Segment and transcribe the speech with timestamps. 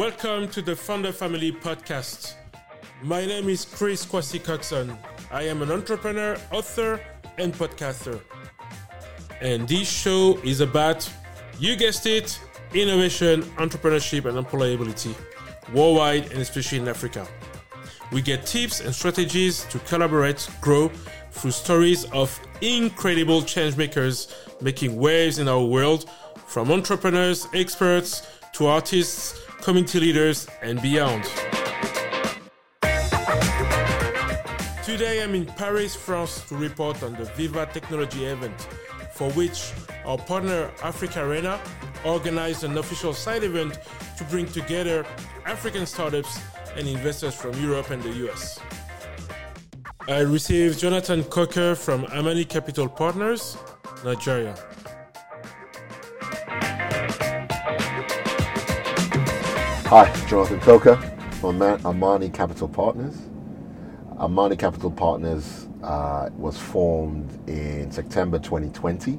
[0.00, 2.32] Welcome to the Founder Family podcast.
[3.02, 4.96] My name is Chris Kwasi Coxon.
[5.30, 6.98] I am an entrepreneur, author,
[7.36, 8.18] and podcaster.
[9.42, 11.06] And this show is about,
[11.58, 12.40] you guessed it,
[12.72, 15.14] innovation, entrepreneurship, and employability
[15.74, 17.28] worldwide and especially in Africa.
[18.10, 20.88] We get tips and strategies to collaborate, grow
[21.30, 24.32] through stories of incredible changemakers
[24.62, 26.08] making waves in our world,
[26.46, 31.24] from entrepreneurs, experts, to artists, community leaders, and beyond.
[34.84, 38.58] Today I'm in Paris, France to report on the Viva Technology event,
[39.12, 39.72] for which
[40.04, 41.60] our partner Africa Arena
[42.04, 43.78] organized an official side event
[44.16, 45.04] to bring together
[45.44, 46.40] African startups
[46.76, 48.58] and investors from Europe and the US.
[50.08, 53.56] I received Jonathan Coker from Amani Capital Partners,
[54.04, 54.56] Nigeria.
[59.90, 60.94] Hi, Jonathan Coker
[61.40, 63.16] from Amani Capital Partners.
[64.20, 69.18] Amani Capital Partners uh, was formed in September 2020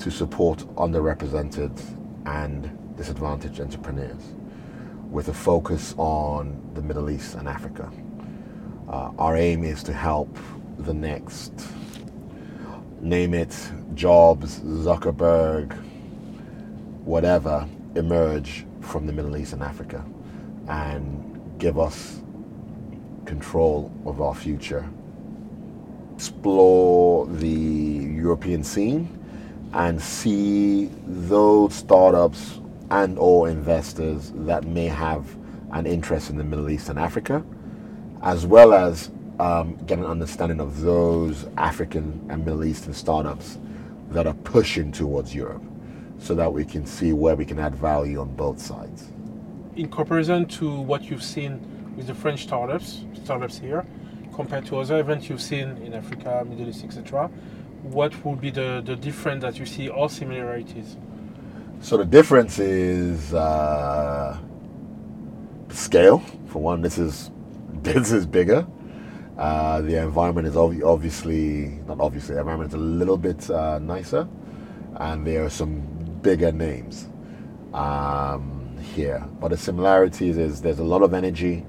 [0.00, 1.80] to support underrepresented
[2.26, 4.34] and disadvantaged entrepreneurs
[5.12, 7.88] with a focus on the Middle East and Africa.
[8.88, 10.36] Uh, our aim is to help
[10.80, 11.52] the next,
[13.00, 13.56] name it,
[13.94, 15.72] Jobs, Zuckerberg,
[17.04, 20.04] whatever, emerge from the Middle East and Africa
[20.68, 22.20] and give us
[23.24, 24.88] control of our future.
[26.14, 29.08] Explore the European scene
[29.72, 32.60] and see those startups
[32.90, 35.26] and or investors that may have
[35.72, 37.44] an interest in the Middle East and Africa,
[38.22, 39.10] as well as
[39.40, 43.58] um, get an understanding of those African and Middle Eastern startups
[44.10, 45.62] that are pushing towards Europe
[46.18, 49.10] so that we can see where we can add value on both sides.
[49.76, 51.60] In comparison to what you've seen
[51.96, 53.84] with the French startups, startups here,
[54.32, 57.30] compared to other events you've seen in Africa, Middle East, etc.,
[57.82, 60.96] what would be the, the difference that you see or similarities?
[61.80, 64.38] So the difference is uh,
[65.68, 66.18] scale.
[66.46, 67.30] For one, this is
[67.82, 68.66] this is bigger.
[69.36, 72.34] Uh, the environment is ob- obviously not obviously.
[72.34, 74.26] The environment is a little bit uh, nicer,
[74.96, 75.82] and there are some
[76.24, 77.08] bigger names
[77.72, 79.24] um, here.
[79.40, 81.64] But the similarities is there's a lot of energy.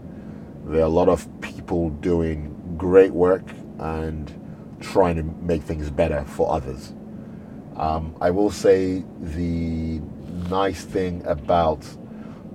[0.65, 3.43] There are a lot of people doing great work
[3.77, 4.33] and
[4.79, 6.93] trying to make things better for others.
[7.75, 9.99] Um, I will say the
[10.49, 11.85] nice thing about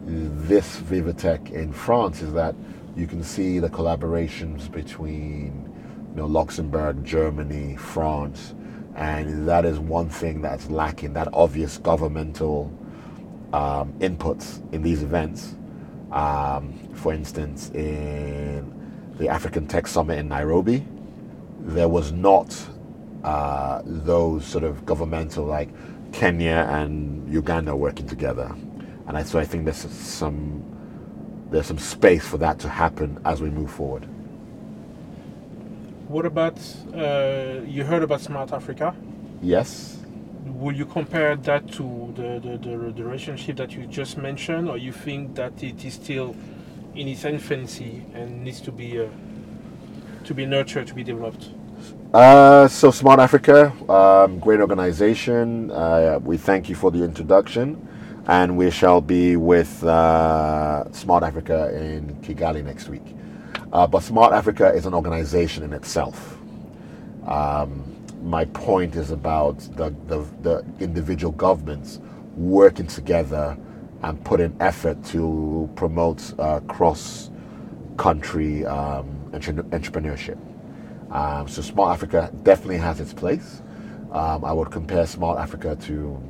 [0.03, 2.55] this Vivatech in France is that
[2.97, 5.71] you can see the collaborations between
[6.10, 8.55] you know, Luxembourg, Germany, France,
[8.97, 12.73] and that is one thing that's lacking that obvious governmental
[13.53, 15.56] um, inputs in these events.
[16.12, 20.84] Um, for instance, in the African Tech Summit in Nairobi,
[21.61, 22.56] there was not
[23.23, 25.69] uh, those sort of governmental like
[26.12, 28.55] Kenya and Uganda working together,
[29.07, 30.65] and I, so I think there's some
[31.51, 34.09] there's some space for that to happen as we move forward.
[36.10, 36.59] What about
[36.93, 38.97] uh, you heard about Smart Africa?
[39.41, 39.97] Yes.
[40.44, 44.76] Will you compare that to the, the, the, the relationship that you just mentioned, or
[44.76, 46.34] you think that it is still
[46.97, 49.06] in its infancy and needs to be uh,
[50.25, 51.50] to be nurtured, to be developed?
[52.12, 55.71] Uh, so Smart Africa, um, great organization.
[55.71, 57.87] Uh, we thank you for the introduction,
[58.27, 63.15] and we shall be with uh, Smart Africa in Kigali next week.
[63.73, 66.39] Uh, but Smart Africa is an organization in itself.
[67.27, 67.85] Um,
[68.23, 72.01] my point is about the, the, the individual governments
[72.37, 73.57] working together
[74.03, 77.31] and putting effort to promote uh, cross
[77.97, 80.39] country um, entre- entrepreneurship.
[81.13, 83.63] Um, so Smart Africa definitely has its place.
[84.13, 86.23] Um, I would compare Smart Africa to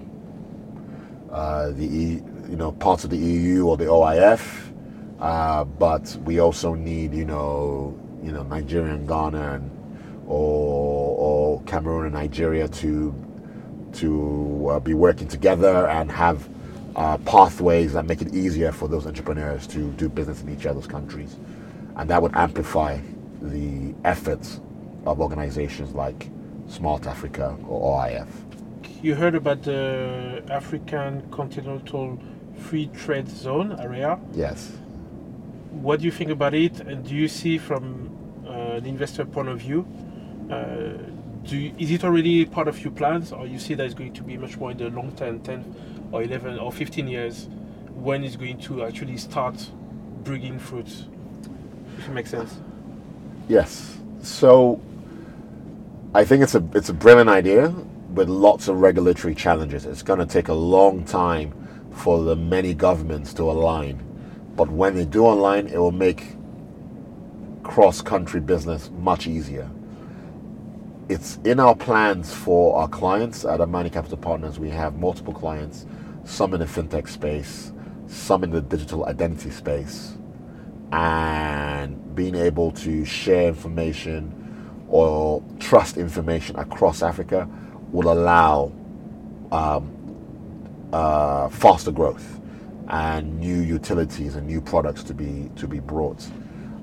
[1.30, 4.69] uh, the you know parts of the EU or the OIF,
[5.20, 9.70] uh, but we also need you know you know Nigeria and Ghana and
[10.26, 13.14] or, or Cameroon and Nigeria to
[13.94, 16.48] to uh, be working together and have
[16.96, 20.86] uh, pathways that make it easier for those entrepreneurs to do business in each other's
[20.86, 21.36] countries,
[21.96, 22.98] and that would amplify
[23.42, 24.60] the efforts
[25.06, 26.30] of organizations like
[26.68, 28.28] Smart Africa or OIF.
[29.02, 32.18] You heard about the African Continental
[32.56, 34.18] Free Trade Zone area.
[34.34, 34.72] Yes.
[35.70, 36.80] What do you think about it?
[36.80, 38.10] And do you see from
[38.46, 39.86] uh, an investor point of view,
[40.50, 40.98] uh,
[41.44, 44.22] you, is it already part of your plans, or you see that it's going to
[44.22, 47.48] be much more in the long term, 10 or 11 or 15 years,
[47.94, 49.70] when it's going to actually start
[50.24, 51.04] bringing fruits.
[51.98, 52.58] If it makes sense.
[53.48, 53.98] Yes.
[54.22, 54.80] So
[56.14, 57.68] I think it's a it's a brilliant idea
[58.14, 59.86] with lots of regulatory challenges.
[59.86, 61.52] It's going to take a long time
[61.92, 64.09] for the many governments to align.
[64.56, 66.36] But when they do online, it will make
[67.62, 69.70] cross-country business much easier.
[71.08, 74.58] It's in our plans for our clients at Amani Capital Partners.
[74.58, 75.86] We have multiple clients,
[76.24, 77.72] some in the fintech space,
[78.06, 80.16] some in the digital identity space,
[80.92, 87.48] and being able to share information or trust information across Africa
[87.92, 88.72] will allow
[89.52, 89.90] um,
[90.92, 92.39] uh, faster growth
[92.90, 96.26] and new utilities and new products to be to be brought.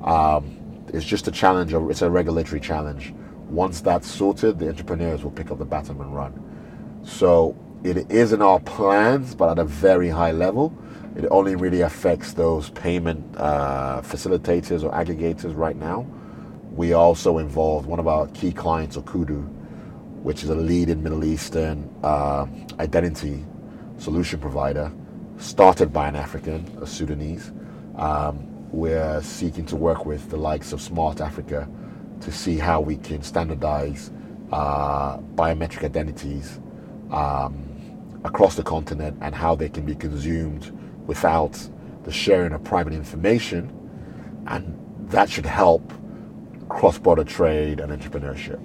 [0.04, 0.58] Um,
[0.94, 1.74] it's just a challenge.
[1.74, 3.14] It's a regulatory challenge.
[3.50, 7.02] Once that's sorted, the entrepreneurs will pick up the baton and run.
[7.04, 10.76] So it is in our plans, but at a very high level.
[11.16, 16.06] It only really affects those payment uh, facilitators or aggregators right now.
[16.72, 19.48] We also involved one of our key clients, Uqudo,
[20.22, 22.46] which is a leading Middle Eastern uh,
[22.80, 23.44] identity
[23.98, 24.92] solution provider,
[25.38, 27.52] started by an African, a Sudanese.
[27.96, 31.70] Um, we're seeking to work with the likes of Smart Africa
[32.22, 34.12] to see how we can standardize
[34.52, 36.60] uh, biometric identities
[37.12, 37.64] um,
[38.24, 41.58] across the continent and how they can be consumed without
[42.04, 43.72] the sharing of private information.
[44.48, 44.78] And
[45.10, 45.94] that should help
[46.70, 48.60] cross border trade and entrepreneurship.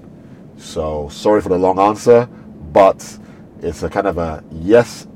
[0.57, 2.27] So, sorry for the long answer,
[2.73, 3.19] but
[3.61, 5.07] it's a kind of a yes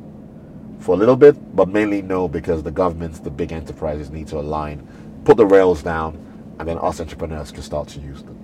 [0.86, 4.38] for a little bit, but mainly no because the governments, the big enterprises need to
[4.38, 4.86] align,
[5.24, 6.14] put the rails down,
[6.60, 8.38] and then us entrepreneurs can start to use them.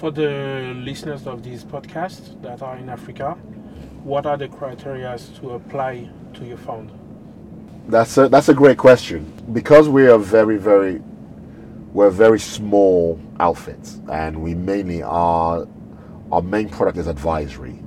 [0.00, 3.34] For the listeners of this podcast that are in Africa,
[4.02, 6.90] what are the criteria to apply to your fund?
[7.86, 11.00] That's a, that's a great question because we are very very
[11.92, 15.68] we're very small outfits, and we mainly are
[16.32, 17.81] our main product is advisory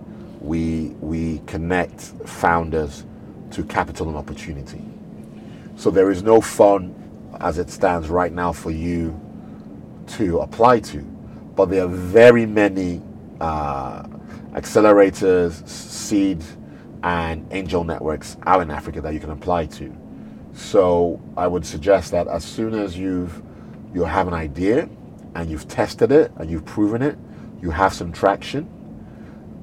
[0.45, 3.03] we we connect founders
[3.51, 4.83] to capital and opportunity.
[5.75, 6.93] So there is no fund
[7.39, 9.19] as it stands right now for you
[10.07, 10.99] to apply to,
[11.55, 13.01] but there are very many
[13.41, 14.03] uh,
[14.53, 16.43] accelerators, seed,
[17.03, 19.93] and angel networks out in Africa that you can apply to.
[20.53, 23.41] So I would suggest that as soon as you've
[23.93, 24.89] you have an idea
[25.35, 27.17] and you've tested it and you've proven it,
[27.61, 28.69] you have some traction,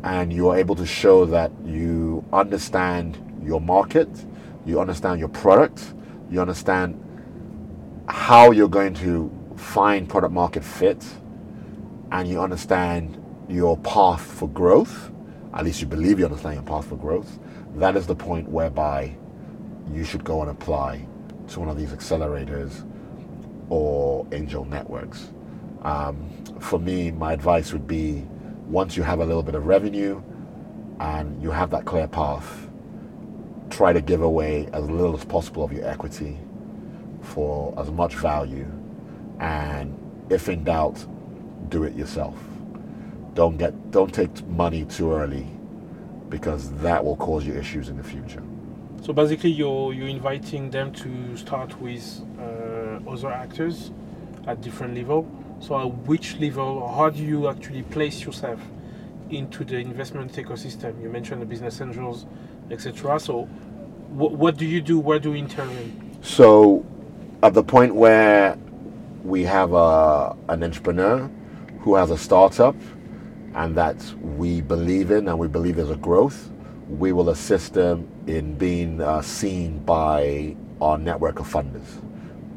[0.04, 4.08] and you are able to show that you understand your market,
[4.66, 5.94] you understand your product,
[6.30, 6.98] you understand
[8.08, 11.04] how you're going to find product market fit,
[12.10, 15.10] and you understand your path for growth,
[15.54, 17.38] at least you believe you understand your path for growth,
[17.74, 19.14] that is the point whereby
[19.92, 21.06] you should go and apply
[21.48, 22.86] to one of these accelerators
[23.68, 25.30] or angel networks.
[25.82, 26.28] Um,
[26.60, 28.24] for me, my advice would be
[28.66, 30.22] once you have a little bit of revenue
[31.00, 32.68] and you have that clear path,
[33.70, 36.38] try to give away as little as possible of your equity
[37.22, 38.66] for as much value.
[39.40, 39.98] And
[40.30, 41.04] if in doubt,
[41.70, 42.36] do it yourself.
[43.34, 45.46] Don't get don't take money too early
[46.28, 48.42] because that will cause you issues in the future.
[49.02, 53.90] So basically, you're you're inviting them to start with uh, other actors
[54.46, 55.26] at different level
[55.62, 58.60] so at which level, how do you actually place yourself
[59.30, 61.00] into the investment ecosystem?
[61.00, 62.26] You mentioned the business angels,
[62.70, 63.20] etc.
[63.20, 64.98] So wh- what do you do?
[64.98, 66.18] Where do you intervene?
[66.20, 66.84] So
[67.44, 68.58] at the point where
[69.22, 71.30] we have a, an entrepreneur
[71.80, 72.74] who has a startup
[73.54, 76.50] and that we believe in and we believe there's a growth,
[76.88, 82.00] we will assist them in being uh, seen by our network of funders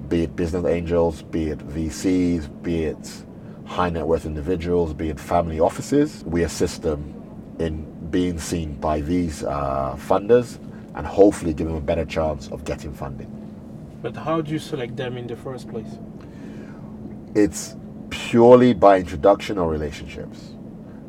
[0.10, 3.26] be it business angels, be it VCs, be it
[3.66, 6.24] high net worth individuals, be it family offices.
[6.26, 7.14] We assist them
[7.60, 10.60] in being seen by these uh, funders
[10.96, 13.32] and hopefully give them a better chance of getting funding.
[14.02, 15.98] But how do you select them in the first place?
[17.34, 17.76] It's
[18.10, 20.54] purely by introduction or relationships.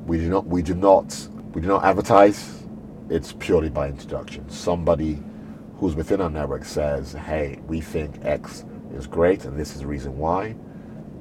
[0.07, 2.65] We do not we do not we do not advertise.
[3.11, 4.49] It's purely by introduction.
[4.49, 5.23] Somebody
[5.79, 8.65] who's within our network says, "Hey, we think X
[8.97, 10.57] is great, and this is the reason why.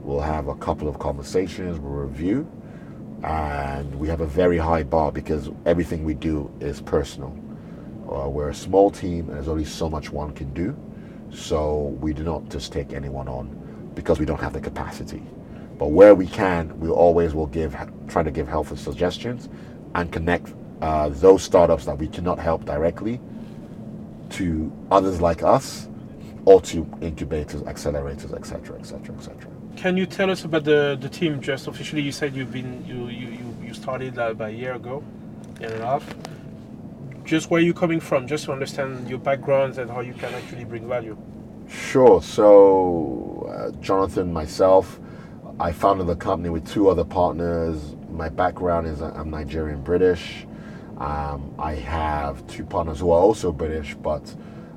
[0.01, 2.49] We'll have a couple of conversations, we'll review,
[3.23, 7.37] and we have a very high bar because everything we do is personal.
[8.11, 10.75] Uh, we're a small team, and there's only so much one can do,
[11.31, 15.23] so we do not just take anyone on because we don't have the capacity.
[15.77, 17.75] But where we can, we always will give,
[18.07, 19.49] try to give helpful suggestions
[19.95, 23.19] and connect uh, those startups that we cannot help directly
[24.29, 25.87] to others like us
[26.45, 29.51] or to incubators, accelerators, etc., etc., etc.
[29.75, 31.41] Can you tell us about the, the team?
[31.41, 34.73] Just officially, you said you've been you you, you, you started uh, about a year
[34.73, 35.03] ago,
[35.59, 36.15] year and a half.
[37.25, 40.63] Just where you're coming from, just to understand your backgrounds and how you can actually
[40.63, 41.17] bring value.
[41.67, 42.21] Sure.
[42.21, 44.99] So, uh, Jonathan, myself,
[45.59, 47.95] I founded the company with two other partners.
[48.11, 50.45] My background is I'm Nigerian British.
[50.97, 54.33] Um, I have two partners who are also British, but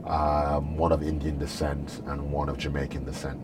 [0.08, 3.40] um, one of Indian descent and one of Jamaican descent.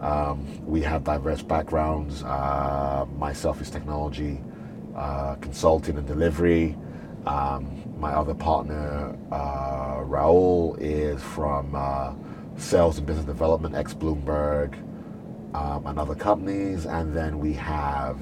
[0.00, 2.22] Um, we have diverse backgrounds.
[2.22, 4.40] Uh, myself is technology,
[4.94, 6.76] uh, consulting and delivery.
[7.26, 12.14] Um, my other partner, uh, Raul, is from uh,
[12.56, 14.74] sales and business development, ex Bloomberg,
[15.54, 16.86] um, and other companies.
[16.86, 18.18] And then we have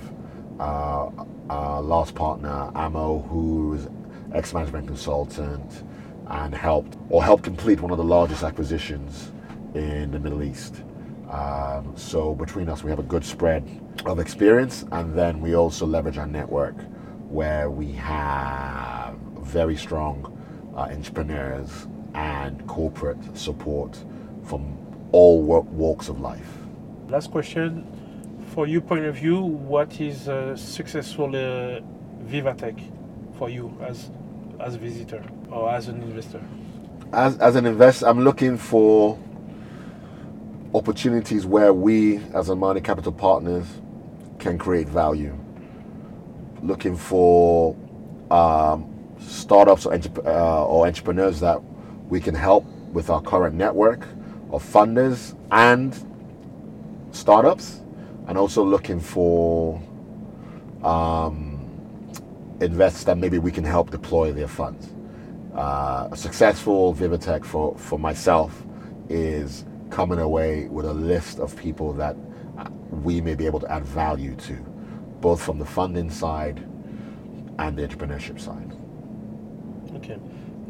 [0.58, 1.10] uh,
[1.50, 3.88] our last partner, Amo, who's
[4.32, 5.84] ex management consultant
[6.28, 9.32] and helped or helped complete one of the largest acquisitions
[9.74, 10.82] in the Middle East.
[11.30, 13.64] Um, so between us, we have a good spread
[14.06, 16.76] of experience, and then we also leverage our network
[17.28, 20.38] where we have very strong
[20.76, 23.98] uh, entrepreneurs and corporate support
[24.44, 24.78] from
[25.12, 26.58] all walks of life.
[27.08, 27.86] Last question.
[28.54, 31.80] For your point of view, what is a successful uh,
[32.26, 32.80] Vivatech
[33.36, 34.10] for you as
[34.64, 36.42] as a visitor or as an investor?
[37.12, 39.18] As, as an investor, I'm looking for
[40.74, 43.66] opportunities where we, as Amani Capital Partners,
[44.38, 45.38] can create value.
[46.62, 47.76] Looking for
[48.30, 48.90] um,
[49.20, 51.62] startups or, uh, or entrepreneurs that
[52.08, 54.06] we can help with our current network
[54.50, 55.94] of funders and
[57.10, 57.80] startups,
[58.28, 59.80] and also looking for
[60.82, 61.43] um,
[62.60, 64.88] investors that maybe we can help deploy their funds.
[65.54, 68.64] Uh, a successful Vivatech for, for myself
[69.08, 72.16] is coming away with a list of people that
[72.90, 74.54] we may be able to add value to,
[75.20, 76.58] both from the funding side
[77.58, 78.72] and the entrepreneurship side.
[79.96, 80.18] Okay.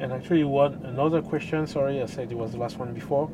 [0.01, 1.67] And actually, one another question.
[1.67, 3.31] Sorry, I said it was the last one before.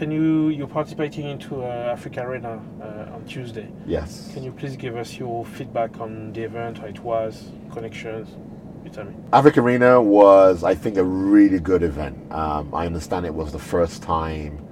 [0.00, 3.68] Can you you're participating into uh, Africa Arena uh, on Tuesday?
[3.84, 4.32] Yes.
[4.32, 8.34] Can you please give us your feedback on the event, how it was, connections?
[8.82, 9.14] You tell me.
[9.34, 12.16] Africa Arena was, I think, a really good event.
[12.32, 14.66] Um, I understand it was the first time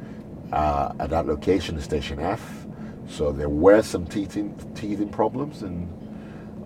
[0.51, 2.65] uh, at that location, Station F.
[3.07, 5.93] So there were some teething, teething problems, and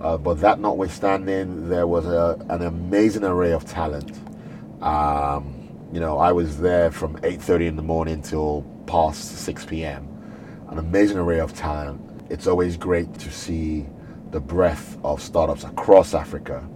[0.00, 4.16] uh, but that notwithstanding, there was a, an amazing array of talent.
[4.80, 5.51] Um,
[5.92, 10.08] you know, I was there from 8:30 in the morning till past 6 p.m.
[10.70, 12.00] An amazing array of talent.
[12.30, 13.86] It's always great to see
[14.30, 16.66] the breadth of startups across Africa.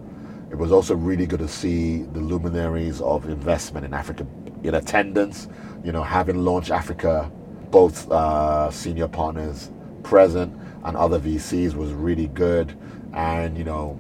[0.51, 4.27] It was also really good to see the luminaries of investment in Africa
[4.63, 5.49] in attendance.
[5.83, 7.33] You know, having Launch Africa,
[7.71, 9.71] both uh, senior partners
[10.03, 10.55] present
[10.85, 12.77] and other VCs was really good.
[13.15, 13.99] And you know,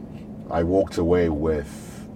[0.51, 2.07] I walked away with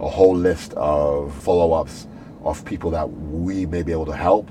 [0.00, 2.08] a whole list of follow-ups
[2.42, 4.50] of people that we may be able to help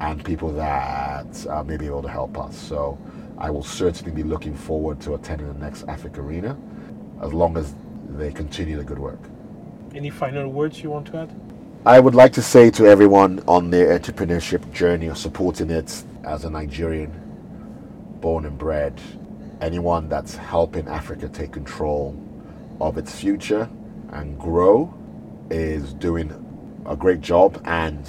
[0.00, 2.56] and people that uh, may be able to help us.
[2.56, 2.98] So
[3.38, 6.56] I will certainly be looking forward to attending the next Africa Arena
[7.22, 7.74] as long as
[8.10, 9.20] they continue the good work.
[9.94, 11.40] Any final words you want to add?
[11.86, 16.44] I would like to say to everyone on their entrepreneurship journey or supporting it as
[16.44, 17.12] a Nigerian
[18.20, 19.00] born and bred,
[19.60, 22.20] anyone that's helping Africa take control
[22.80, 23.70] of its future
[24.12, 24.92] and grow
[25.50, 26.30] is doing
[26.88, 28.08] a great job and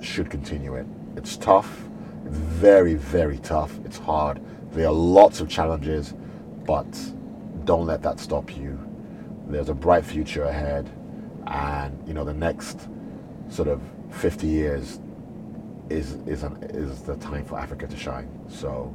[0.00, 0.86] should continue it.
[1.16, 1.84] It's tough,
[2.24, 3.78] very, very tough.
[3.84, 4.40] It's hard.
[4.72, 6.14] There are lots of challenges,
[6.66, 6.86] but
[7.64, 8.78] don't let that stop you.
[9.48, 10.90] There's a bright future ahead,
[11.46, 12.88] and you know the next
[13.48, 13.80] sort of
[14.10, 15.00] 50 years
[15.88, 18.28] is is an, is the time for Africa to shine.
[18.48, 18.92] So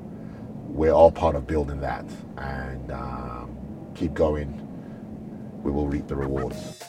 [0.67, 2.05] we're all part of building that,
[2.37, 3.57] and um,
[3.95, 4.67] keep going.
[5.63, 6.83] We will reap the rewards.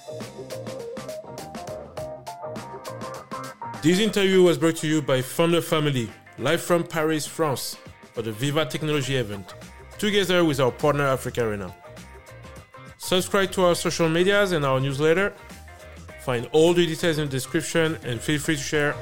[3.82, 6.08] This interview was brought to you by Founder Family,
[6.38, 7.76] live from Paris, France,
[8.12, 9.54] for the Viva Technology event,
[9.98, 11.74] together with our partner Africa Arena.
[12.98, 15.34] Subscribe to our social medias and our newsletter.
[16.20, 18.94] Find all the details in the description and feel free to share.